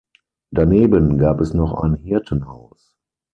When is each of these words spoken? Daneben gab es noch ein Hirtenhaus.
Daneben 0.49 1.19
gab 1.19 1.41
es 1.41 1.53
noch 1.53 1.75
ein 1.75 1.93
Hirtenhaus. 1.93 2.97